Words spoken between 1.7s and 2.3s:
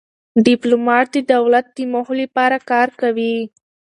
د موخو